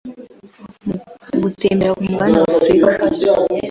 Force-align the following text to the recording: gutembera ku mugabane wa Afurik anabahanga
gutembera 1.41 1.91
ku 1.95 2.01
mugabane 2.07 2.35
wa 2.39 2.47
Afurik 2.53 2.79
anabahanga 2.87 3.27